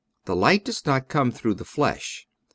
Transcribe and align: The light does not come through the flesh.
The 0.25 0.35
light 0.35 0.65
does 0.65 0.83
not 0.87 1.09
come 1.09 1.29
through 1.31 1.53
the 1.53 1.63
flesh. 1.63 2.27